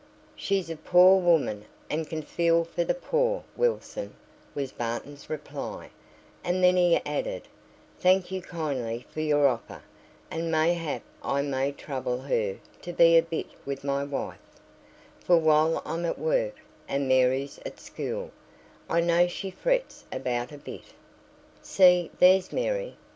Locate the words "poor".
0.77-1.21, 2.95-3.43